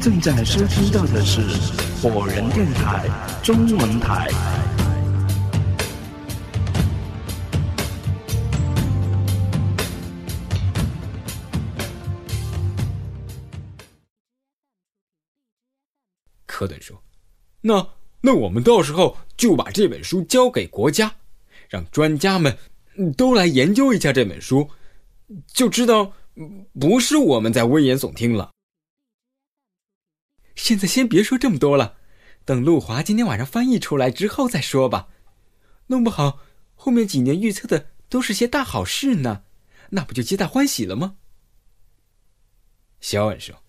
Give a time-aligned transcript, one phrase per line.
[0.00, 1.42] 正在收听到的是
[2.00, 3.06] 火人电台
[3.42, 4.28] 中文台。
[16.46, 16.98] 科顿说
[17.60, 17.86] ：“那
[18.22, 21.14] 那我们到时候就把这本书交给国家，
[21.68, 22.56] 让专家们
[23.18, 24.70] 都来研究一下这本书，
[25.52, 26.10] 就知道
[26.80, 28.50] 不是我们在危言耸听了。”
[30.54, 31.96] 现在先别说这么多了，
[32.44, 35.08] 等陆华今天晚上翻译出来之后再说吧。
[35.86, 36.40] 弄不好
[36.74, 39.44] 后面几年预测的都是些大好事呢，
[39.90, 41.16] 那不就皆大欢喜了吗？
[43.00, 43.62] 肖恩说。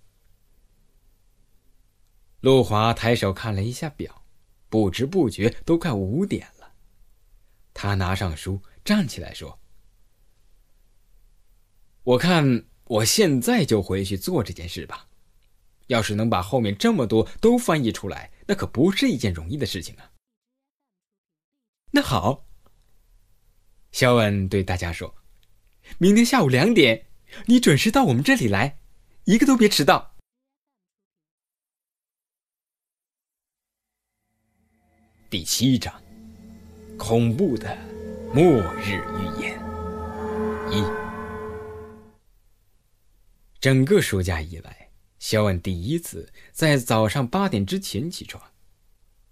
[2.42, 4.26] 陆华抬手看了一下表，
[4.68, 6.74] 不知不觉都快五点了。
[7.74, 9.60] 他拿上书，站起来说
[12.04, 15.08] ：“我看我现在就回去做这件事吧。
[15.92, 20.10] 要是能把后面这么多都翻译出来，那可不是一件容易的事情啊。”
[21.92, 22.48] 那好，
[23.92, 25.14] 肖恩对大家说
[26.00, 27.08] ：“明天下午两点，
[27.46, 28.80] 你准时到我们这里来，
[29.26, 30.16] 一个都别迟到。”
[35.30, 36.02] 第七章，
[36.98, 37.78] 恐怖的
[38.34, 38.42] 末
[38.78, 39.60] 日预言。
[40.72, 40.82] 一，
[43.60, 44.81] 整个暑假以来，
[45.22, 48.44] 肖恩第一次在早上八点之前起床，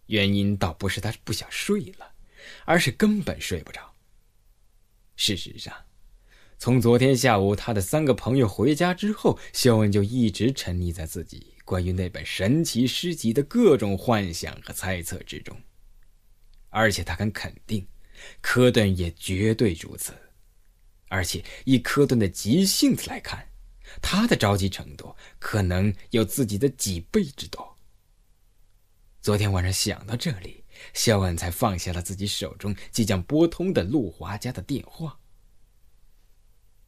[0.06, 2.12] 原因倒不是他不想睡了，
[2.64, 3.96] 而是根本睡不着。
[5.16, 5.74] 事实上，
[6.60, 15.60] 从昨天下午他的三个朋友回家之后，肖恩就一直沉溺在自己关于那本神奇诗集的各种幻想和猜测之中。
[16.70, 17.88] 而且他敢肯定，
[18.42, 20.14] 科顿也绝对如此。
[21.08, 23.49] 而且以科顿的急性子来看，
[24.02, 27.78] 他的着急程度可能有自己的几倍之多。
[29.22, 30.64] 昨天晚上想到这里，
[30.94, 35.20] 肖恩才放下了自己手中即将拨通的陆华家的电话。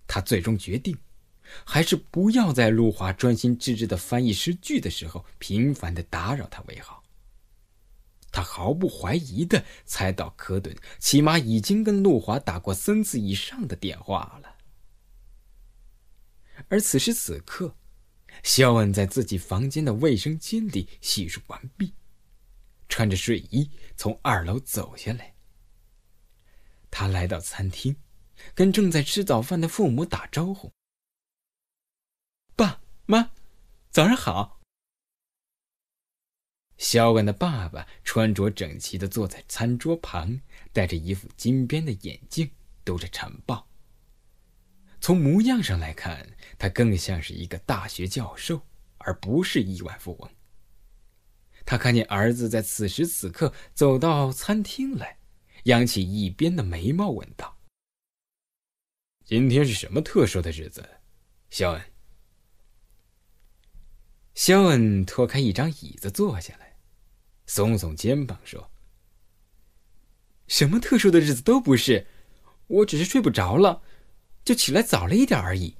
[0.07, 0.97] 他最终决定，
[1.65, 7.03] 还是不要在陆华专心致志的翻译诗句的时候频繁的打扰他为好。
[8.31, 14.50] 他毫不怀疑的猜到，科顿起码已经跟陆华打过三次以上的电话了。
[16.67, 17.75] 而此时此刻，
[18.43, 21.93] 肖恩在自己房间的卫生间里洗漱完毕，
[22.89, 25.35] 穿着睡衣从二楼走下来。
[26.89, 27.95] 他来到餐厅，
[28.53, 30.71] 跟正在吃早饭的父母打招呼
[32.55, 33.31] ：“爸妈，
[33.89, 34.59] 早上好。”
[36.77, 40.41] 肖恩的爸爸穿着整齐的坐在餐桌旁，
[40.73, 42.51] 戴着一副金边的眼镜，
[42.83, 43.70] 读着晨报。
[45.01, 48.61] 从模样上来看，他更像是一个大学教授，
[48.99, 50.29] 而不是亿万富翁。
[51.65, 55.17] 他看见儿子在此时此刻走到餐厅来，
[55.63, 57.57] 扬起一边的眉毛，问道
[59.25, 60.87] ：“今天是什么特殊的日子？”
[61.49, 61.81] 肖恩。
[64.35, 66.77] 肖恩拖开一张椅子坐下来。
[67.47, 68.71] 耸耸肩膀说
[70.47, 72.07] ：“什么特殊的日子都不是，
[72.67, 73.81] 我只是睡不着了，
[74.43, 75.77] 就起来早了一点而已。”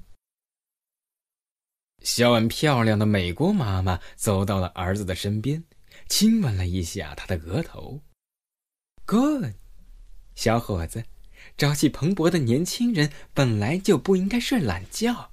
[2.02, 5.62] 肖恩漂亮的美国妈妈走到了儿子的身边，
[6.08, 8.02] 亲吻了一下他的额头。
[9.04, 9.54] “Good，
[10.34, 11.04] 小伙子，
[11.56, 15.32] 朝气蓬勃的年轻人本来就不应该睡懒觉。”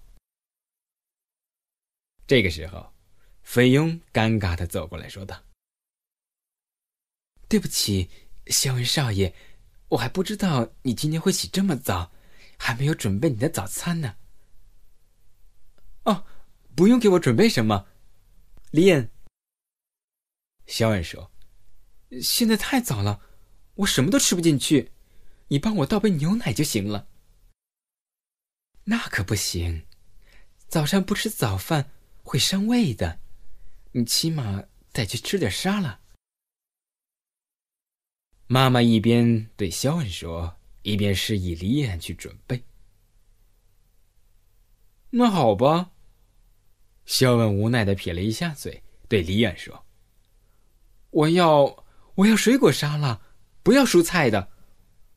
[2.28, 2.94] 这个时候，
[3.42, 5.44] 菲佣尴尬的走过来说道。
[7.48, 8.08] 对不起，
[8.46, 9.34] 肖恩少爷，
[9.88, 12.12] 我还不知道你今天会起这么早，
[12.60, 14.18] 还没有准备你的早餐呢。
[16.04, 16.26] 哦，
[16.76, 17.88] 不用给我准备什么，
[18.70, 19.10] 李恩。
[20.68, 21.32] 肖恩说
[22.22, 23.22] ：“现在太早了，
[23.76, 24.92] 我什么都吃不进去，
[25.48, 27.08] 你帮我倒杯牛奶就行了。”
[28.86, 29.88] 那可不行，
[30.68, 31.92] 早上不吃早饭
[32.22, 33.20] 会伤胃的，
[33.94, 36.02] 你起码得去吃点沙拉。
[38.48, 42.64] 妈妈一边对肖恩说，一边示意李安去准备。
[45.12, 45.92] 那好吧，
[47.06, 49.86] 肖恩无奈的撇了一下嘴，对李安说
[51.10, 51.86] ：“我要
[52.16, 53.20] 我要水果沙拉，
[53.64, 54.52] 不要蔬菜的。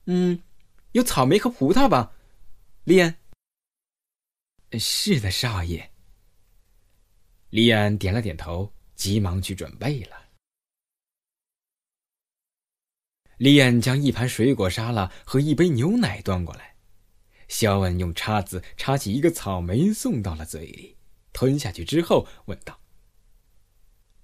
[0.07, 0.43] 嗯，
[0.93, 2.15] 有草莓和葡萄吧，
[2.85, 3.15] 李安。
[4.81, 5.91] ”“是的，少爷。”
[7.51, 10.22] 李安点了点头，急忙去准备了。
[13.43, 16.77] 李安将一盘水果沙拉和一杯牛奶端过来，
[17.49, 20.97] 肖恩用叉子插起一个草莓送到了嘴里，
[21.33, 22.79] 吞下去之后问道：“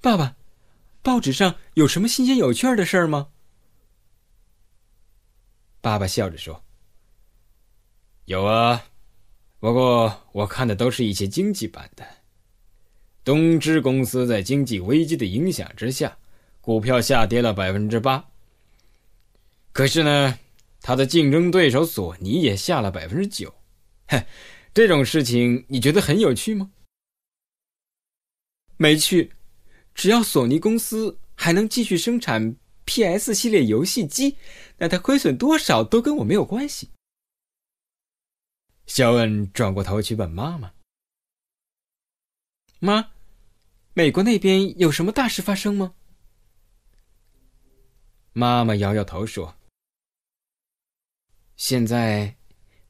[0.00, 0.36] 爸爸，
[1.02, 3.30] 报纸上有什么新鲜有趣的事儿吗？
[5.80, 6.64] 爸爸笑着说
[8.26, 8.84] ：“有啊，
[9.58, 12.06] 不过我看的都是一些经济版的。
[13.24, 16.16] 东芝公司在经济危机的影响之下，
[16.60, 18.24] 股票下跌了百分之八。
[19.72, 20.38] 可是呢，
[20.80, 23.54] 他的竞争对手索尼也下了百分之九。
[24.08, 24.24] 哼，
[24.74, 26.70] 这种事情你觉得很有趣吗？
[28.76, 29.32] 没趣，
[29.94, 32.56] 只要索尼公司还能继续生产。”
[32.90, 33.34] P.S.
[33.34, 34.38] 系列游戏机，
[34.78, 36.88] 那它亏损多少都跟我没有关系。
[38.86, 40.72] 肖恩转过头去问妈妈
[42.80, 43.10] ：“妈，
[43.92, 45.96] 美国那边有什么大事发生吗？”
[48.32, 49.54] 妈妈摇摇头说
[51.58, 52.36] ：“现在，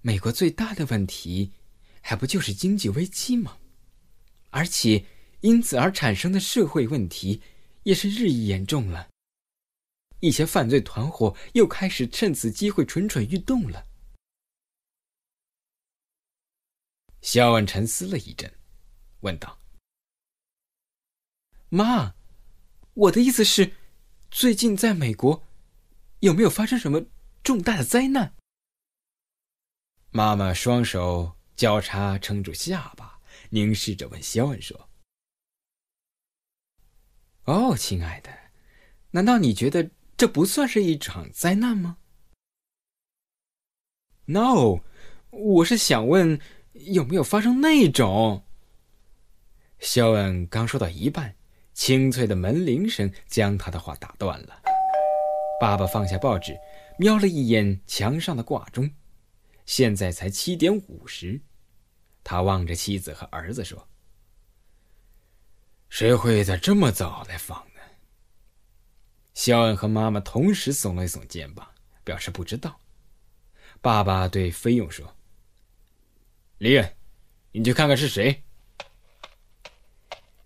[0.03, 1.55] 美国最大的问题，
[2.03, 3.57] 还不就是经济危机吗？
[4.51, 5.07] 而且，
[5.41, 7.41] 因此而产生的社会问题，
[7.85, 9.09] 也是日益严重了。”
[10.21, 13.87] 一些犯罪团伙又开始趁此机会蠢蠢欲动了。
[17.23, 18.53] 肖恩沉思了一阵，
[19.21, 19.59] 问道
[21.71, 22.15] ：“妈，
[22.93, 23.73] 我的意思是，
[24.31, 25.43] 最近在美国
[26.21, 27.07] 有没有发生什么
[27.43, 28.35] 重大的灾难？”
[30.11, 33.19] 妈妈双手交叉撑住下巴，
[33.51, 34.89] 凝视着问肖恩说
[37.45, 38.31] ：“哦，亲爱的，
[39.11, 41.99] 难道你觉得？”这不算是一场灾难吗
[44.25, 44.81] ？No，
[45.31, 46.41] 我是想问，
[46.73, 48.43] 有没有发生那种？
[49.79, 51.37] 肖恩刚说到一半，
[51.73, 54.61] 清脆的门铃声将他的话打断了。
[55.61, 56.59] 爸爸放下报纸，
[56.99, 58.91] 瞄了一眼墙上的挂钟，
[59.69, 61.39] 现在才七点五十。
[62.25, 63.87] 他望着妻子和儿子说
[65.91, 67.81] ：“谁会在这么早来访呢？”
[69.35, 71.71] 肖恩和妈妈同时耸了耸肩膀，
[72.03, 72.81] 表示不知道。
[73.83, 75.15] 爸爸对菲佣说
[76.57, 76.97] ：“李恩，
[77.53, 78.43] 你去看看是谁。”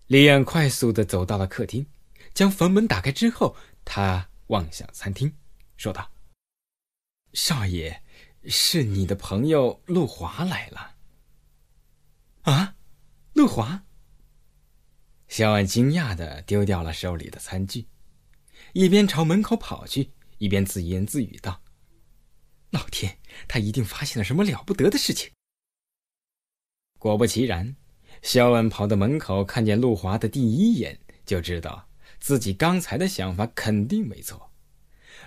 [0.07, 1.87] 李恩快速的走到了客厅，
[2.33, 3.55] 将房门打开之后，
[3.85, 5.33] 他望向餐厅，
[5.77, 6.11] 说道
[7.31, 8.02] ：“少爷，
[8.45, 10.95] 是你的朋友陆华来了。”
[12.43, 12.75] 啊，
[13.33, 13.85] 陆华！
[15.27, 17.87] 肖恩惊讶的丢掉了手里的餐具。
[18.73, 21.61] 一边朝门口跑去，一边自言自语道
[22.71, 23.17] ：“老天，
[23.47, 25.31] 他一定发现了什么了不得的事情。”
[26.99, 27.75] 果不其然，
[28.21, 31.89] 肖恩跑到门口，看见陆华的第一眼，就知道
[32.19, 34.52] 自己刚才的想法肯定没错。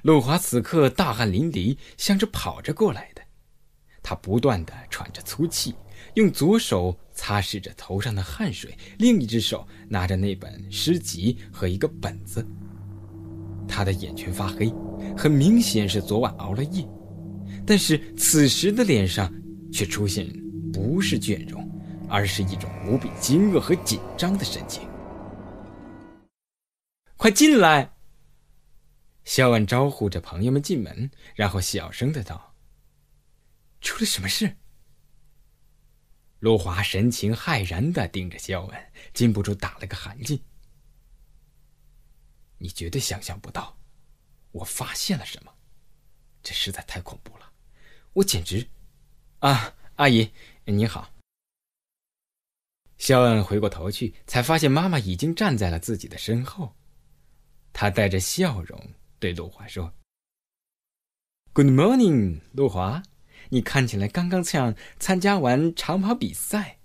[0.03, 3.23] 陆华此刻大汗淋漓，像是跑着过来的。
[4.03, 5.75] 他不断的喘着粗气，
[6.15, 12.47] 用左手擦拭着头上的汗水，另一只手拿着那本诗集和一个本子。
[13.67, 14.73] 他的眼圈发黑，
[15.17, 16.87] 很明显是昨晚熬了夜，
[17.67, 19.33] 但是此时的脸上
[19.73, 20.25] 却出现
[20.73, 21.69] 不是倦容，
[22.09, 24.89] 而是一种无比惊愕和紧张的神情。
[27.17, 27.96] 快进来！
[29.27, 32.55] 肖恩招呼着朋友们进门，然后小声的道
[33.83, 34.57] ：“出了什么事？”
[36.39, 40.41] 陆华神情骇然的盯着肖恩，禁不住打了个寒噤。
[42.59, 43.77] 你绝对想象不到，
[44.53, 45.53] 我发现了什么，
[46.41, 47.53] 这实在太恐怖了，
[48.13, 48.65] 我简直……
[49.41, 50.31] 啊，阿姨，
[50.65, 51.13] 你好。
[52.97, 56.77] 肖恩回过头去，才发现妈妈已经站在了自己的身后，
[57.73, 58.81] 她带着笑容
[59.19, 59.93] 对陆华说
[61.53, 63.03] ：“Good morning，陆华，
[63.51, 66.79] 你看起来刚刚像参加完长跑比赛。”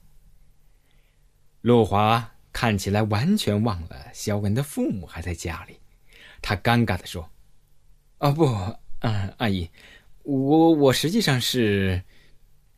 [1.61, 2.31] 陆华。
[2.53, 5.79] 看起来完全忘了肖恩的父母还在家里，
[6.41, 7.31] 他尴尬的说
[8.19, 8.45] ：“哦不，
[8.99, 9.69] 嗯，阿姨，
[10.23, 12.03] 我我实际上是。”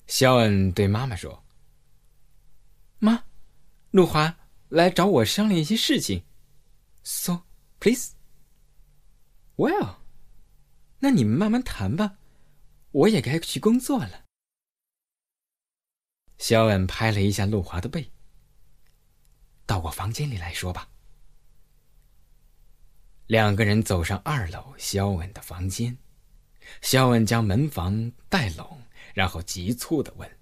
[0.06, 1.44] 肖恩对妈妈说
[3.02, 3.24] ：“妈，
[3.90, 4.38] 陆华
[4.70, 6.24] 来找我商量一些事情
[7.02, 7.42] ，so
[7.80, 8.12] please。
[9.56, 9.98] Well，
[11.00, 12.18] 那你们慢慢谈吧，
[12.92, 14.26] 我也该去工作了。”
[16.40, 18.12] 肖恩拍了一下陆华的背。
[19.66, 20.90] 到我房间里来说吧。
[23.28, 25.98] 两个人走上二楼，肖恩的房间。
[26.82, 28.82] 肖恩将门房带拢，
[29.14, 30.40] 然后急促的问：“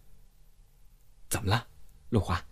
[1.30, 1.68] 怎么了，
[2.10, 2.44] 陆华？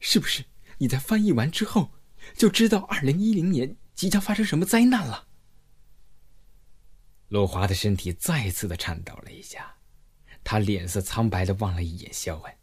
[0.00, 0.44] 是不是
[0.78, 1.90] 你在翻译完之后
[2.34, 5.27] 就知道二零一零年即将发生什么灾难了？”
[7.28, 9.76] 陆华的身体再次的颤抖了一下，
[10.42, 12.54] 他脸色苍白的望了一眼肖恩，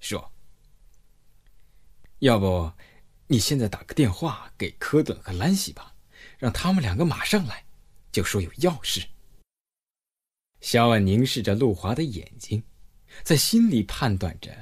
[0.00, 0.32] 说。
[2.20, 2.72] 要不，
[3.26, 5.94] 你现在打个电话给科顿和兰西吧，
[6.38, 7.66] 让他们两个马上来，
[8.10, 9.06] 就说有要事。
[10.62, 12.62] 肖恩凝视着陆华的眼睛，
[13.22, 14.56] 在心里判断着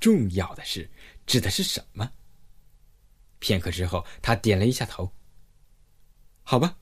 [0.00, 0.90] 重要的事
[1.26, 2.10] 指的是什么。
[3.38, 5.12] 片刻之后，他点了一下头。
[6.42, 6.78] 好吧，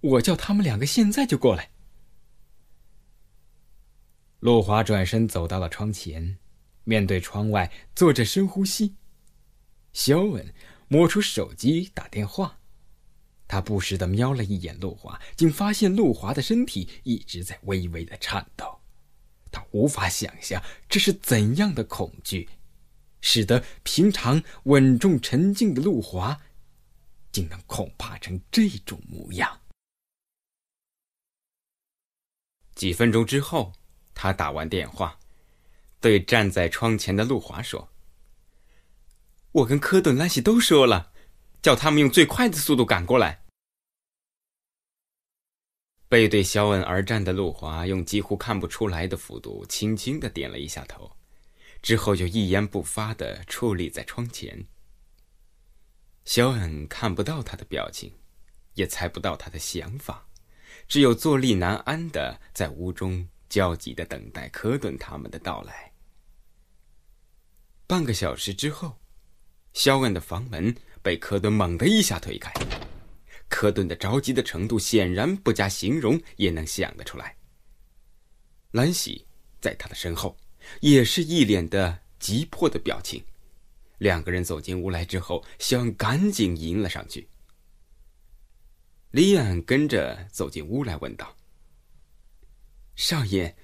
[0.00, 1.70] 我叫他们两个现在就过来。
[4.40, 6.38] 陆华转身走到了窗前，
[6.84, 8.96] 面对窗外坐着深呼吸。
[9.92, 10.54] 肖恩
[10.88, 12.58] 摸出手机打电话，
[13.46, 18.80] 他不时的瞄了一眼陆华，竟发现陆华的身体一直在微微的颤抖。
[19.52, 22.48] 他无法想象这是怎样的恐惧，
[23.20, 26.40] 使得平常稳重沉静的陆华，
[27.30, 29.59] 竟能恐怕成这种模样。
[32.80, 33.74] 几分钟之后，
[34.14, 35.18] 他打完电话，
[36.00, 37.86] 对站在窗前的陆华说。
[39.52, 41.12] 我跟科顿、兰西都说了，
[41.60, 43.44] 叫他们用最快的速度赶过来。
[46.08, 51.14] 背对肖恩而战的陆华用几乎看不出来的幅度，轻轻的点了一下头，
[51.82, 54.64] 之后就一言不发的矗立在窗前。
[56.24, 58.10] 肖恩看不到他的表情，
[58.72, 60.29] 也猜不到他的想法，
[60.90, 65.92] 只有坐立难安的在屋中焦急的等待科顿他们的到来。
[67.86, 68.96] 半个小时之后。
[69.72, 72.52] 肖恩的房门被科顿猛地一下推开，
[73.48, 77.36] 科顿的着急的程度显然不加形容也能想得出来。
[78.72, 79.24] 兰喜
[79.60, 80.36] 在他的身后，
[80.80, 83.22] 也是一脸的急迫的表情。
[83.98, 87.28] 两个人走进屋来之后，肖恩赶紧迎了上去。
[89.10, 91.36] 李安跟着走进屋来，问道
[92.94, 93.56] ：“少爷，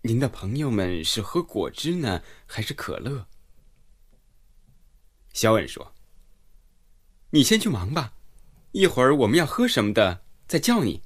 [0.00, 3.26] 您的朋友们是喝果汁呢，还是可乐？”
[5.34, 5.94] 肖恩说
[7.28, 8.14] ：“你先去忙吧，
[8.72, 11.02] 一会儿我们要喝什么的再叫你。”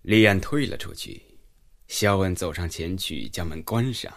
[0.00, 1.38] 李安退了出去，
[1.86, 4.10] 肖恩走上前去将门关上。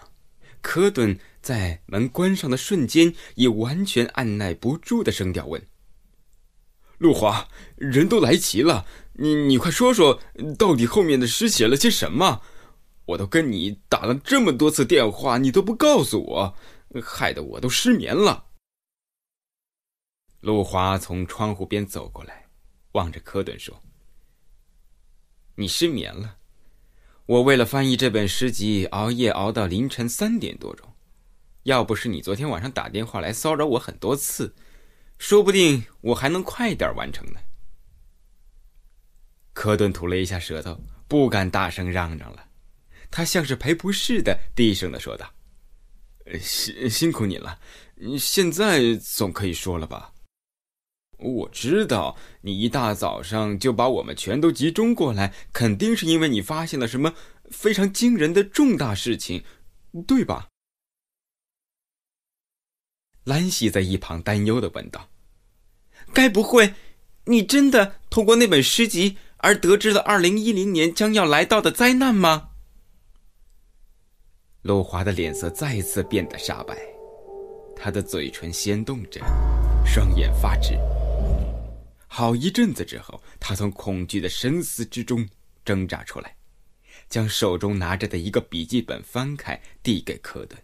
[0.62, 5.67] 科顿在门关上的瞬间，以完全按耐不住的声调问
[7.03, 10.22] ：“陆华，人都来齐了，你你快说说，
[10.57, 12.41] 到底后面的诗写了些什么？
[13.07, 16.55] 我都跟你打了这么多次电话，你都不告诉我。”
[17.03, 18.45] 害得我都失眠了。
[20.39, 22.48] 陆华从窗户边走过来，
[22.93, 23.81] 望着科顿说
[25.55, 26.38] ：“你失眠了？
[27.25, 30.88] 我为了翻译这本诗集，熬夜熬到凌晨三点多钟。
[31.63, 34.55] 要不是你昨天晚上打电话来骚扰我很多次，
[35.17, 37.39] 说不定我还能快点完成呢。”
[39.53, 42.46] 科顿吐了一下舌头，不敢大声嚷嚷了。
[43.12, 45.32] 他像是赔不是的，低声的说道。
[46.39, 47.60] 辛辛苦你了，
[48.17, 50.13] 现在总可以说了吧？
[51.20, 57.13] 我知道你一大早上就把我们全都集中过来，肯定是因为你发现了什么
[57.51, 59.43] 非常惊人的重大事情，
[60.08, 60.50] 对吧？
[63.25, 65.10] 兰西在一旁担忧的问道
[66.13, 66.74] ：“该不会
[67.25, 72.50] 你真的通过那本诗集而得知了二零一零年将要来到的灾难吗？”
[74.63, 76.77] 陆华的脸色再次变得煞白，
[77.75, 79.22] 他的嘴唇掀动着，
[79.86, 80.77] 双眼发直。
[82.08, 85.27] 好一阵子之后，他从恐惧的深思之中
[85.65, 86.36] 挣扎出来，
[87.10, 90.58] 将手中拿着的一个笔记本翻开，递给科顿，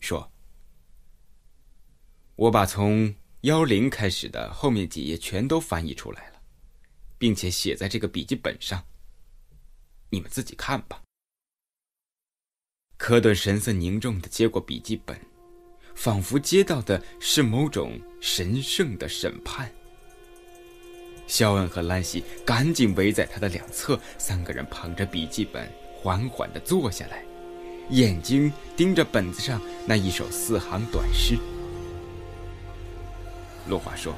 [0.00, 0.30] 说
[2.38, 6.34] ：“我把从幺零开始的后面几页全都翻译出来了，
[7.18, 8.84] 并且写在这个笔记本上。
[10.08, 11.02] 你们自己看吧。”
[12.96, 15.20] 科顿神色凝重的接过笔记本，
[15.96, 19.68] 仿佛接到的是某种神圣的审判。
[21.26, 27.24] 肖恩和兰西赶紧围在他的两侧，三个人捧着笔记本，缓缓的坐下来，
[27.90, 31.36] 眼睛盯着本子上那一首四行短诗。
[33.68, 34.14] 陆华说：“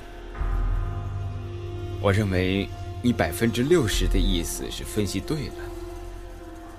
[2.00, 2.69] 我认为
[3.02, 5.54] 你百分之六十的意思是分析对了。”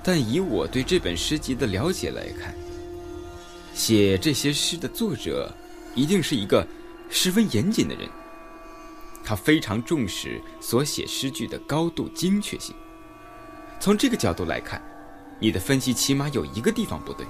[0.03, 2.55] 但以我对这本诗集的了解来看，
[3.73, 5.53] 写这些诗的作者
[5.93, 6.65] 一定是一个
[7.09, 8.09] 十分严谨的人。
[9.23, 12.75] 他非常重视所写诗句的高度精确性。
[13.79, 14.81] 从这个角度来看，
[15.39, 17.27] 你的分析起码有一个地方不对。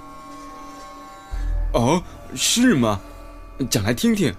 [1.74, 2.02] 哦，
[2.34, 2.98] 是吗？
[3.70, 4.34] 讲来听听。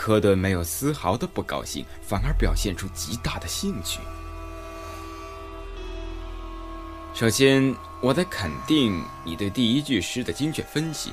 [0.00, 4.00] 科顿没有丝毫的不高兴，反而表现出极大的兴趣。
[7.12, 11.12] 首先，我得肯定你对第一句诗的精确分析。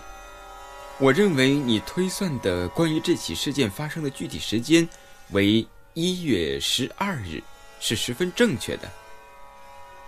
[1.00, 4.88] 我认为你推算的关于这起事件发生的具体时间
[5.32, 7.44] 为一月十二日，
[7.82, 8.90] 是十分正确的。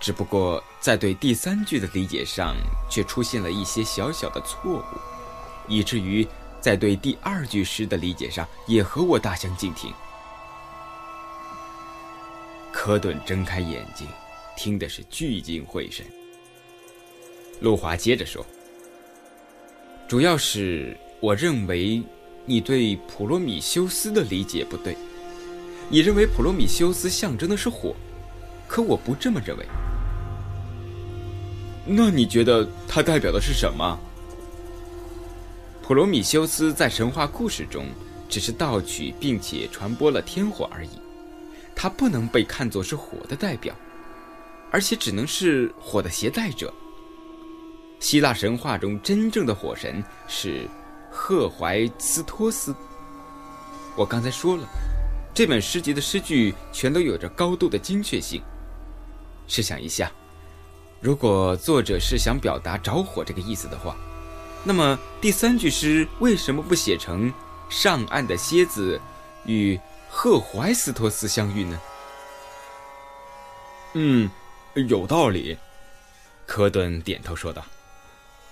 [0.00, 2.56] 只不过在对第三句的理解上，
[2.88, 4.82] 却出现了一些小小的错误，
[5.68, 6.26] 以至于
[6.60, 9.92] 在对第二句诗的理解上也和我大相径庭。
[12.72, 14.06] 科顿睁开眼睛，
[14.56, 16.04] 听的是聚精会神。
[17.60, 18.44] 陆华接着说。
[20.08, 22.02] 主要是我认为
[22.44, 24.96] 你对普罗米修斯的理解不对。
[25.88, 27.94] 你认为普罗米修斯象征的是火，
[28.66, 29.66] 可我不这么认为。
[31.84, 33.98] 那你觉得它代表的是什么？
[35.90, 37.86] 普罗米修斯在神话故事中
[38.28, 40.90] 只是盗取并且传播了天火而已，
[41.74, 43.74] 他不能被看作是火的代表，
[44.70, 46.72] 而且只能是火的携带者。
[47.98, 50.68] 希腊神话中真正的火神是
[51.10, 52.72] 赫淮斯托斯。
[53.96, 54.68] 我刚才说了，
[55.34, 58.40] 这本诗集的诗句全都有着高度的精确性。
[59.48, 60.08] 试想一下，
[61.00, 63.96] 如果作者是想表达着火这个意思的话，
[64.62, 67.32] 那么第三句诗为什么不写成
[67.68, 69.00] 上岸的蝎子
[69.46, 71.80] 与赫淮斯托斯相遇呢？
[73.94, 74.30] 嗯，
[74.74, 75.56] 有道理。
[76.46, 77.64] 科顿点头说道。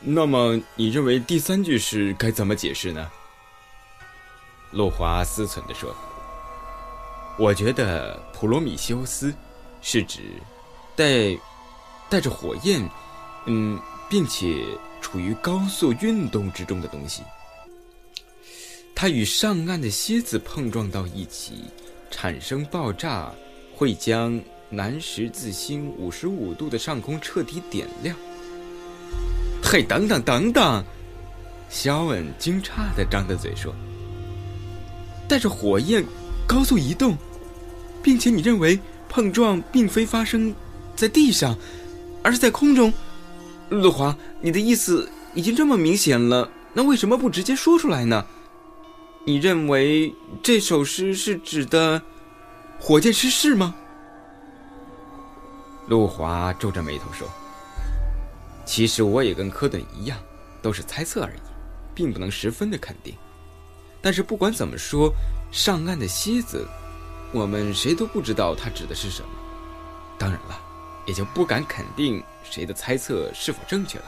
[0.00, 3.10] 那么，你认为第三句诗该怎么解释呢？
[4.70, 5.94] 路华思忖地说
[7.38, 9.34] ：“我觉得普罗米修斯
[9.80, 10.20] 是指
[10.94, 11.36] 带
[12.08, 12.88] 带着火焰，
[13.46, 14.64] 嗯，并且
[15.00, 17.22] 处于高速运动之中的东西。
[18.94, 21.64] 它与上岸的蝎子碰撞到一起，
[22.10, 23.32] 产生爆炸，
[23.74, 28.16] 会将南十字星五十五度的上空彻底点亮。”
[29.62, 30.84] 嘿，等等等等！
[31.70, 33.74] 肖恩惊诧的张着嘴说
[35.28, 36.02] ：“带着火焰
[36.46, 37.16] 高速移动，
[38.02, 40.54] 并且你认为碰撞并非发生
[40.96, 41.54] 在地上，
[42.22, 42.92] 而是在空中？”
[43.70, 48.24] 陆华，你的意思已经这么明显了，那为什么不直接说出来呢？
[49.24, 52.00] 你认为这首诗是指的
[52.80, 53.74] 火箭失事吗？
[55.86, 57.28] 陆华皱着眉头说。
[58.64, 60.18] 其实我也跟科顿一样，
[60.60, 61.40] 都是猜测而已，
[61.94, 63.14] 并不能十分的肯定。
[64.00, 65.12] 但是不管怎么说，
[65.50, 66.66] 上岸的蝎子，
[67.32, 69.28] 我们谁都不知道它指的是什么。
[70.18, 70.60] 当然了，
[71.06, 74.04] 也就不敢肯定谁的猜测是否正确了。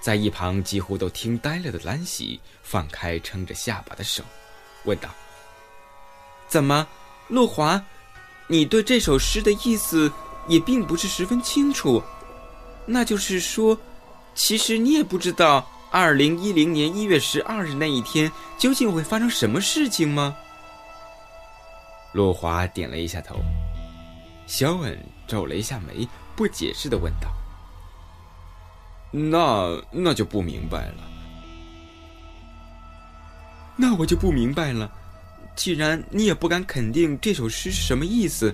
[0.00, 4.22] 在一旁几乎都听呆了的兰喜放开撑着下巴的手，
[4.84, 5.08] 问道
[6.48, 6.86] ：“怎么，
[7.28, 7.84] 陆华，
[8.46, 10.10] 你对这首诗的意思？”
[10.48, 12.02] 也并不是十分清楚，
[12.86, 13.78] 那就是说，
[14.34, 20.34] 其实你也不知道二零一零年一月十二日那一天究竟会发生什么事情吗？
[22.12, 23.36] 陆华点了一下头，
[24.48, 27.28] 肖恩皱了一下眉，不解释的问道
[29.12, 31.04] ：“那那就不明白了。”
[33.76, 34.90] 那我就不明白了，
[35.54, 38.52] 既然你也不敢肯定这首诗是什么意思。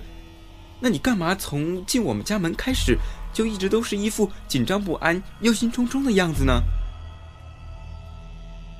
[0.81, 2.97] 那你干嘛从进我们家门开始，
[3.33, 6.61] 就一直都是一副紧张不安、忧心忡忡的样子呢？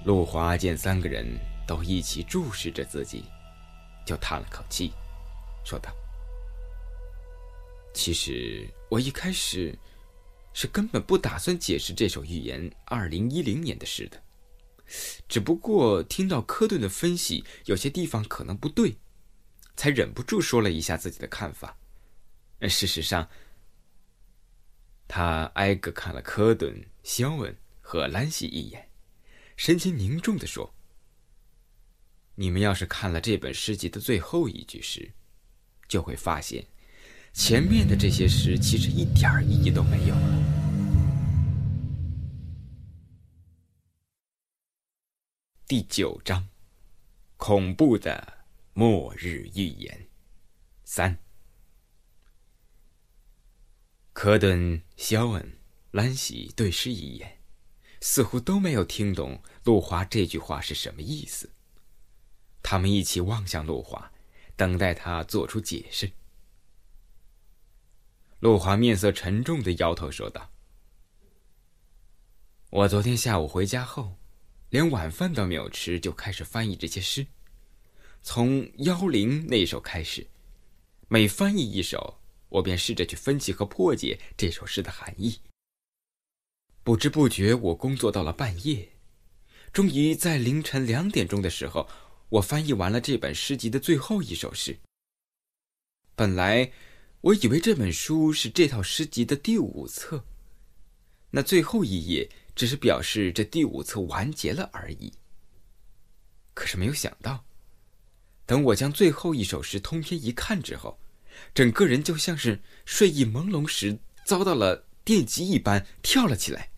[0.04, 1.26] 陆华见三个人
[1.66, 3.24] 都一起注视着自己，
[4.06, 4.92] 就叹了口气，
[5.64, 5.90] 说道
[7.96, 9.74] ：“其实我一开始
[10.54, 14.22] 是根本不打算解释这首预言二零一零年的事的，
[15.30, 18.98] 只不过听到科顿的分析，有些地方可能不对，
[19.78, 21.76] 才忍不住说了一下自己的看法。”
[22.68, 23.30] 事实上，
[25.08, 28.90] 他挨个看了科顿、肖恩和兰西一眼，
[29.56, 30.76] 神情凝重的说
[32.36, 35.14] ：“你们要是看了这本诗集的最后一句诗，
[35.88, 36.66] 就会发现，
[37.36, 40.42] 前面的这些诗其实一点意义都没有了。”
[45.68, 46.48] 第九章，
[47.36, 50.08] 恐怖的末日预言
[50.86, 51.20] 三。
[54.14, 55.58] 科顿、肖恩、
[55.92, 57.40] 兰喜对视一眼，
[58.00, 61.52] 似乎都没有听懂陆华这句话是什么意思。
[62.64, 64.10] 他们一起望向陆华，
[64.56, 66.10] 等待他做出解释。
[68.46, 70.52] 陆华面色沉重的摇头说道
[72.70, 74.20] ：“我昨天下午回家后，
[74.70, 77.26] 连晚饭都没有吃，就开始翻译这些诗，
[78.22, 80.28] 从妖灵那首开始，
[81.08, 85.42] 每翻译一首。”我便试着去分析和破解这首诗的含义。
[86.84, 88.90] 不知不觉，我工作到了半夜，
[89.74, 91.90] 终于在凌晨两点钟的时候，
[92.30, 94.78] 我翻译完了这本诗集的最后一首诗。
[96.16, 96.72] 本来，
[97.26, 100.24] 我以为这本书是这套诗集的第五册，
[101.32, 105.12] 那最后一页只是表示这第五册完结了而已。
[106.54, 107.44] 可是没有想到，
[108.46, 111.00] 等我将最后一首诗通篇一看之后，
[111.52, 116.70] 整个人就像是睡意朦胧时遭到了电击一般跳了起来。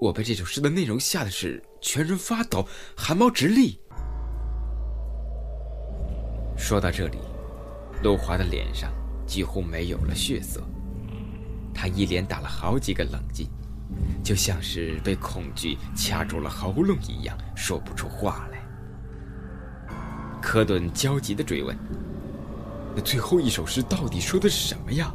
[0.00, 3.78] 我被这首诗的内容吓得是全身发抖，汗毛直立。
[6.56, 7.18] 说到这里。
[8.00, 8.92] 陆华的脸上
[9.28, 10.62] 几乎没有了血色，
[11.74, 13.46] 他一连打了好几个冷噤，
[14.24, 18.58] 就像是被恐惧掐住了喉咙一样，说不出话来。
[20.40, 21.76] 科顿焦急地追问
[22.96, 25.12] ：“那最后一首诗到底说的是什么呀？”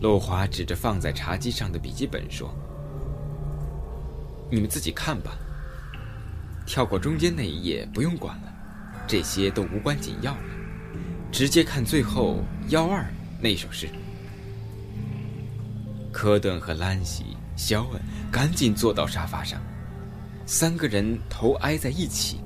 [0.00, 2.52] 陆华指着放在茶几上的笔记本说
[4.50, 5.36] ：“你们自己看吧，
[6.66, 8.52] 跳过中间那一页不用管了，
[9.06, 10.38] 这些都无关紧要了。”
[11.32, 13.02] 直接看最后幺二
[13.40, 13.88] 那首诗。
[16.12, 17.24] 科顿和兰西、
[17.56, 19.58] 肖恩赶紧坐到沙发上，
[20.44, 22.38] 三个人头挨在一起。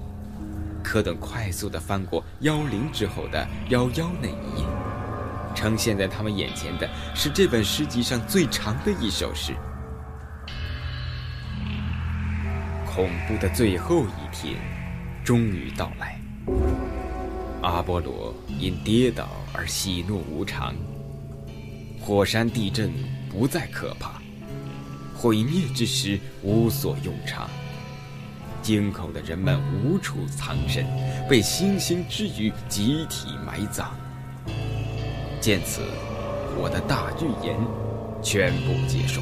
[0.84, 4.64] 科顿快速的翻过幺零之后的幺幺那一页，
[5.52, 9.52] 呈现在他们眼前的是这本诗集上最长的一首诗。
[12.86, 14.54] 恐怖的最后一天，
[15.24, 16.16] 终于到来。
[17.62, 20.74] 阿波罗因跌倒而喜怒无常，
[22.00, 22.92] 火山地震
[23.28, 24.20] 不再可怕，
[25.16, 27.48] 毁灭之时无所用常，
[28.62, 30.86] 惊恐的人们无处藏身，
[31.28, 33.96] 被星星之雨集体埋葬。
[35.40, 35.80] 见此，
[36.56, 37.56] 我的大预言
[38.22, 39.20] 全部结束。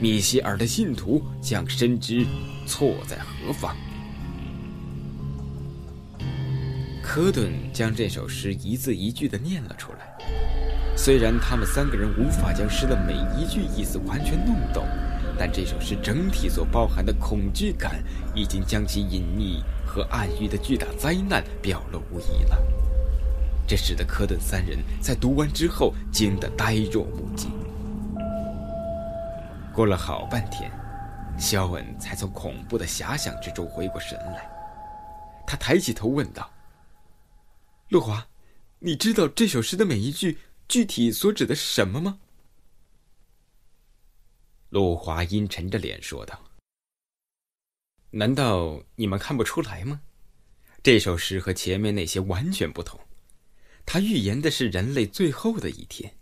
[0.00, 2.26] 米歇尔的信徒将深知
[2.66, 3.76] 错在何方。
[7.08, 10.14] 科顿将这首诗一字一句地念了出来。
[10.94, 14.86] 虽然他们三个人无法将诗的每一句意思完全弄懂，
[15.38, 22.58] 但这首诗整体所包含的恐惧感，已经将其隐匿和暗喻的巨大灾难表露无遗了。
[23.66, 27.48] 这使得科顿三人在读完之后惊得呆若木鸡。
[29.72, 30.70] 过了好半天，
[31.38, 34.46] 肖恩才从恐怖的遐想之中回过神来。
[35.46, 36.46] 他抬起头问道。
[37.88, 38.28] 陆华，
[38.80, 40.36] 你知道这首诗的每一句
[40.68, 42.20] 具体所指的是什么吗？
[44.68, 46.50] 陆华阴沉着脸说道
[48.12, 50.02] ：“难道你们看不出来吗？
[50.82, 53.00] 这首诗和前面那些完全不同，
[53.86, 56.14] 它预言的是人类最后的一天，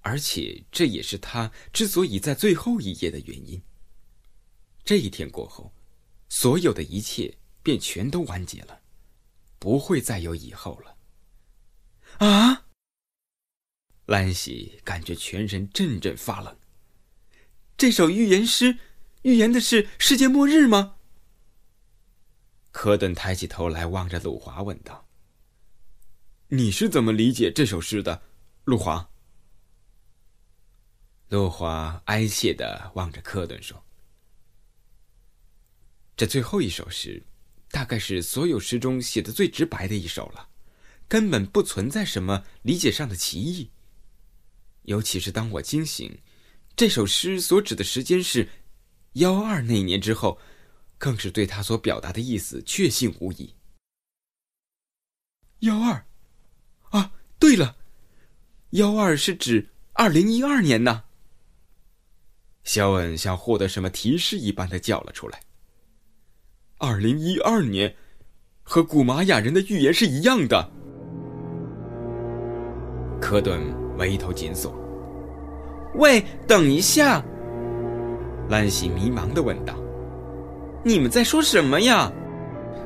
[0.00, 3.60] 而且这也是他之所以在最后一页的原因。
[4.82, 5.70] 这一天过后，
[6.30, 8.79] 所有的一切便全都完结了。”
[9.60, 10.96] 不会再有以后了。
[12.18, 12.66] 啊！
[14.06, 16.58] 兰喜感觉全身阵阵发冷。
[17.76, 18.80] 这首预言诗
[19.22, 20.96] 预言的是世界末日吗？
[22.72, 25.06] 科顿抬起头来望着鲁华问道
[26.48, 28.22] ：“你是怎么理解这首诗的，
[28.64, 29.12] 鲁华？”
[31.30, 33.84] 鲁华哀切的望着科顿说
[36.16, 37.24] ：“这最后一首诗。”
[37.70, 40.48] 大概是所有诗中写的最直白的一首了，
[41.08, 43.70] 根本不存在什么理解上的歧义。
[44.82, 46.18] 尤其是当我惊醒，
[46.74, 48.48] 这首诗所指的时间是
[49.14, 50.40] 幺二那年之后，
[50.98, 53.54] 更是对他所表达的意思确信无疑。
[55.60, 56.06] 幺二，
[56.90, 57.76] 啊，对了，
[58.70, 61.04] 幺二是指二零一二年呢。
[62.64, 65.42] 肖恩像获得什么提示一般的叫了出来。
[66.82, 67.94] 二零一二年，
[68.62, 70.66] 和古玛雅人的预言是一样的。
[73.20, 73.60] 科顿
[73.98, 74.74] 眉头紧锁。
[75.96, 77.22] 喂，等一下！
[78.48, 79.74] 兰西迷茫的问道
[80.82, 82.10] ：“你们在说什么呀？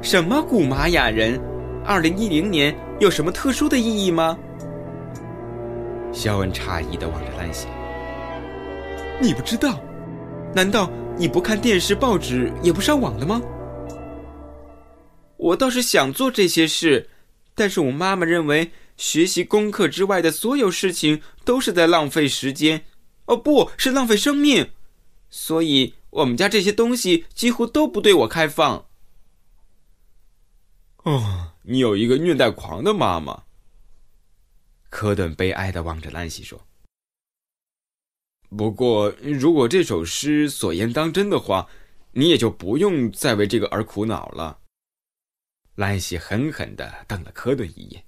[0.02, 1.40] 什么古玛雅人？
[1.84, 4.36] 二零一零年有什么特殊的意义吗？”
[6.10, 7.68] 肖恩诧异的望着兰西
[9.22, 9.78] ：“你不知道？
[10.52, 13.40] 难道你不看电视、报纸，也不上网的吗？”
[15.44, 17.10] 我倒是想做这些事，
[17.54, 22.86] 但是我妈妈认为学习功课之外的所有事情都是在浪费时间，
[23.26, 24.70] 哦，不是浪费生命，
[25.28, 28.86] 所以我们家这些东西几乎都不对我开放。
[31.02, 33.42] 哦，你有一个虐待狂的妈妈。
[34.88, 36.64] 科顿悲哀的望着兰西说
[38.56, 41.68] ：“不过，如果这首诗所言当真的话，
[42.12, 44.60] 你也就不用再为这个而苦恼了。
[45.74, 48.04] 兰西狠狠地瞪了科顿一眼。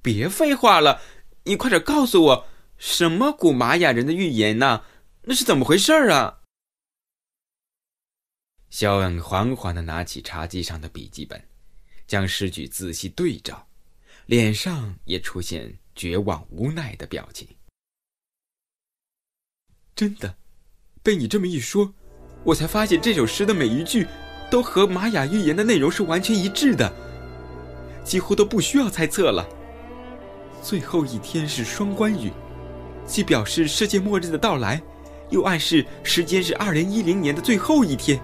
[0.00, 1.00] 别废话了，
[1.44, 2.46] 你快点告诉我，
[2.76, 4.84] 什么古玛雅人的预言呢？
[5.22, 6.40] 那是怎么回事啊？
[8.70, 11.48] 肖恩缓缓地拿起茶几上的笔记本，
[12.06, 13.68] 将诗句仔细对照，
[14.26, 17.46] 脸上也出现绝望无奈的表情。
[19.94, 20.36] 真的，
[21.02, 21.94] 被你这么一说，
[22.44, 24.06] 我才发现这首诗的每一句
[24.52, 26.92] 都和玛雅预言的内容是完全一致的，
[28.04, 29.48] 几乎都不需要猜测了。
[30.60, 32.30] 最后一天是双关语，
[33.06, 34.78] 既表示世界末日的到来，
[35.30, 38.20] 又暗示时间是二零一零年的最后一天，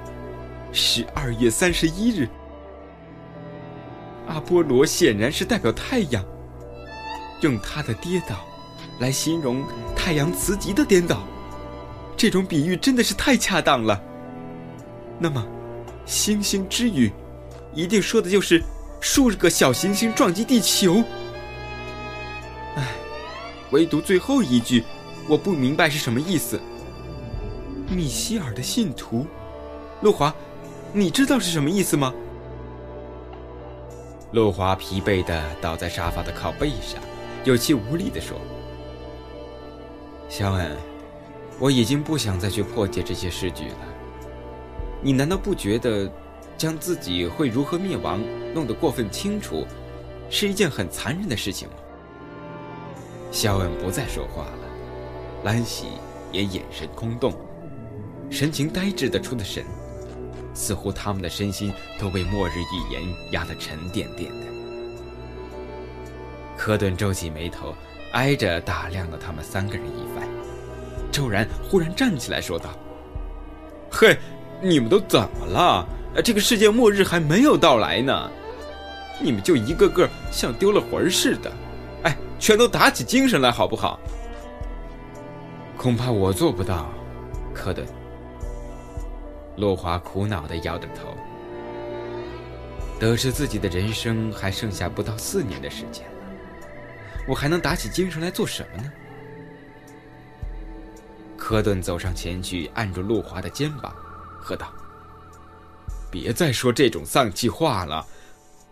[0.70, 2.28] 十二月三十一日。
[4.26, 6.22] 阿波罗显然是代表太阳，
[7.40, 8.44] 用他的跌倒
[9.00, 9.64] 来形容
[9.96, 11.22] 太阳磁极的颠倒。
[12.18, 13.98] 这种比喻真的是太恰当了。
[15.18, 15.42] 那么，
[16.08, 17.12] 星星之语，
[17.74, 18.62] 一定说的就是
[18.98, 21.04] 数个小行星撞击地球。
[22.76, 22.94] 唉，
[23.72, 24.84] 唯独最后一句，
[25.28, 26.58] 我不明白是什么意思。
[27.90, 29.26] 米歇尔的信徒，
[30.00, 30.34] 路华，
[30.94, 32.14] 你知道是什么意思吗？
[34.32, 36.98] 路华疲惫的倒在沙发的靠背上，
[37.44, 38.38] 有气无力的说
[40.30, 40.74] ：“肖恩。”
[41.60, 43.97] 我已经不想再去破解这些诗句了。
[45.00, 46.10] 你难道不觉得，
[46.56, 48.20] 将自己会如何灭亡
[48.52, 49.66] 弄得过分清楚，
[50.28, 51.74] 是一件很残忍的事情吗？
[53.30, 54.68] 肖恩不再说话了，
[55.44, 55.86] 兰喜
[56.32, 57.32] 也眼神空洞，
[58.30, 59.64] 神情呆滞的出了神，
[60.52, 64.46] 似乎他们的身心都被末日预言压得沉甸甸的。
[66.56, 67.72] 科顿皱起眉头，
[68.12, 70.28] 挨着打量了他们三个人一番。
[71.12, 72.70] 骤然，忽然站起来说道
[73.90, 74.18] ：“嘿，
[74.60, 75.86] 你们都怎么了？
[76.24, 78.30] 这个世界末日还没有到来呢，
[79.22, 81.52] 你们就一个个像丢了魂似的。
[82.02, 84.00] 哎，全都打起精神来，好不好？”
[85.78, 86.90] 恐怕我做不到，
[87.54, 87.86] 科顿。
[89.56, 91.16] 洛华苦恼的摇着头。
[92.98, 96.12] 得知自己的人生还剩下不到四年的时间了，
[97.28, 98.92] 我还能打起精神来做什么呢？
[101.36, 103.94] 科顿走上前去，按住路华的肩膀，
[104.38, 104.72] 喝道
[106.10, 108.06] ：“别再说这种丧气话了！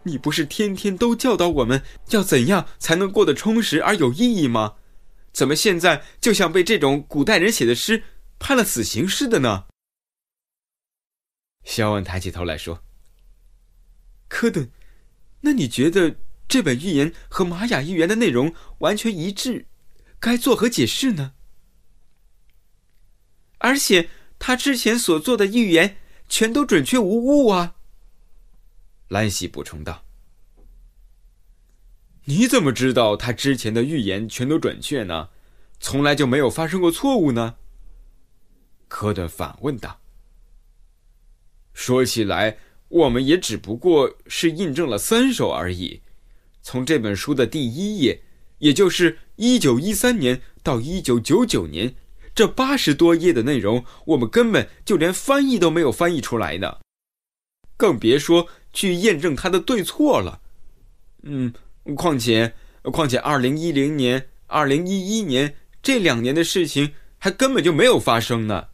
[0.04, 4.76] 你不是天天都教导我们要怎样才能过得充实而有意义吗？
[5.32, 8.04] 怎么现在就像被这种古代人写的诗
[8.38, 9.66] 判了死刑似的呢？”
[11.64, 12.80] 肖恩抬起头来说
[14.28, 14.70] ：“科顿，
[15.40, 19.66] 那你觉得这本预言和玛雅预言的内容完全一致，
[20.20, 21.32] 该作何解释呢？”
[23.58, 25.96] 而且他之前所做的预言
[26.28, 27.76] 全都准确无误啊。
[29.08, 30.04] 兰喜补充道
[32.26, 35.28] ：“你怎么知道他之前的预言全都准确呢？
[35.78, 37.56] 从来就没有发生过错误呢？”
[38.88, 40.00] 科顿反问道
[41.72, 46.02] ：“说起来，我们也只不过是印证了三首而已。
[46.62, 48.22] 从这本书的第一页，
[48.58, 51.94] 也就是一九一三年到一九九九年。”
[52.36, 56.80] 这八十多页的内容，我们根本就连翻译都没有翻译出来呢，
[57.78, 60.42] 更别说去验证它的对错了。
[61.22, 61.54] 嗯，
[61.96, 68.68] 况且，况且，二零一零年、二零一一年这两年的事情还根本就没有发生呢。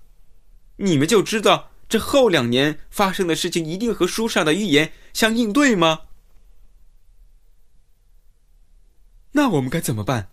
[0.79, 6.01] 你们就知道这后两年发生的事情一定和书上的预言相应对吗？
[9.31, 10.31] 那我们该怎么办？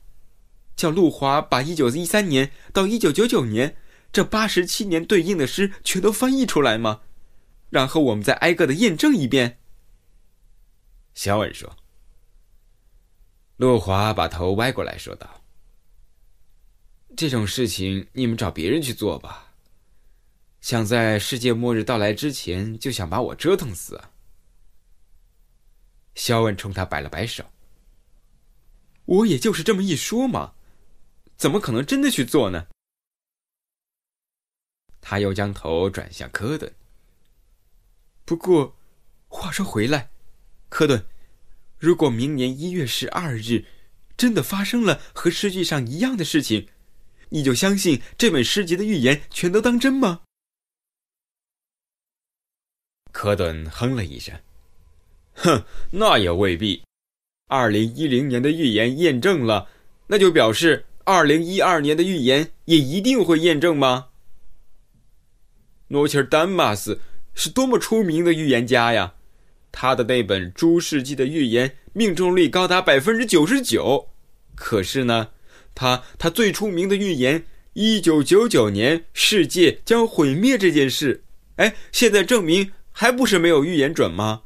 [0.80, 3.76] 叫陆华把一九一三年到一九九九年
[4.14, 7.02] 这八十七年对应的诗全都翻译出来吗？
[7.70, 9.60] 然后我们再挨个的验证一遍。
[11.14, 11.76] 小恩说。
[13.58, 15.42] 陆华把头歪过来说道
[17.18, 19.52] ：“这种事情你们找别人去做吧。
[20.62, 24.02] 想在世界末日到来之前就想把我折腾死。”
[26.16, 27.44] 肖恩冲他摆了摆手
[29.04, 30.54] ：“我也就是这么一说嘛。”
[31.40, 32.68] 怎么可能真的去做呢？
[35.00, 36.76] 他又将头转向科顿。
[38.26, 38.76] 不过，
[39.30, 40.12] 话说回来，
[40.68, 41.06] 科顿，
[41.78, 43.66] 如果明年一月十二日
[44.18, 46.68] 真的发生了和诗句上一样的事情，
[47.30, 50.24] 你就相信这本诗集的预言全都当真吗？
[53.14, 54.38] 科顿哼了一声
[55.36, 56.84] ：“哼，那也未必。
[57.48, 59.70] 二零一零年的预言验证了，
[60.08, 64.10] 那就表示。”二零一二年的预言也一定会验证吗？
[65.88, 67.02] 诺切尔丹马斯
[67.34, 69.16] 是多么出名的预言家呀！
[69.72, 74.10] 他的那本《诸世纪的预言》命中率高达百分之九十九。
[74.54, 75.30] 可是呢，
[75.74, 77.44] 他他最出名的预言
[77.74, 81.24] “一九九九年世界将毁灭”这件事，
[81.56, 84.44] 哎，现在证明还不是没有预言准吗？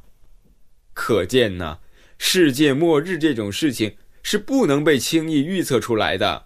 [0.93, 1.80] 可见呢，
[2.17, 6.45] 世界末日这种事情是不能被轻易预测出来的。